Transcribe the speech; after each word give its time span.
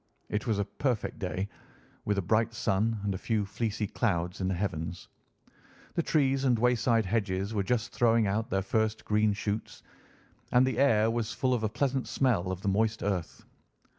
It 0.29 0.47
was 0.47 0.57
a 0.57 0.65
perfect 0.65 1.19
day, 1.19 1.47
with 2.05 2.17
a 2.17 2.23
bright 2.23 2.55
sun 2.55 2.99
and 3.03 3.13
a 3.13 3.19
few 3.19 3.45
fleecy 3.45 3.85
clouds 3.85 4.41
in 4.41 4.47
the 4.47 4.55
heavens. 4.55 5.07
The 5.93 6.01
trees 6.01 6.43
and 6.43 6.57
wayside 6.57 7.05
hedges 7.05 7.53
were 7.53 7.61
just 7.61 7.91
throwing 7.93 8.25
out 8.25 8.49
their 8.49 8.63
first 8.63 9.05
green 9.05 9.31
shoots, 9.33 9.83
and 10.51 10.65
the 10.65 10.79
air 10.79 11.11
was 11.11 11.33
full 11.33 11.53
of 11.53 11.61
the 11.61 11.69
pleasant 11.69 12.07
smell 12.07 12.51
of 12.51 12.63
the 12.63 12.67
moist 12.67 13.03
earth. 13.03 13.45